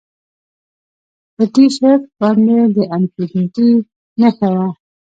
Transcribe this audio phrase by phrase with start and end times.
[1.35, 3.69] په ټي شرټ باندې د انفینټي
[4.19, 4.67] نښه وه